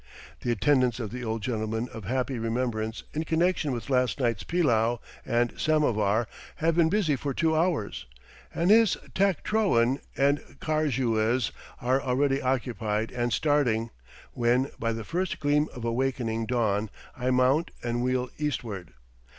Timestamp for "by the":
14.79-15.03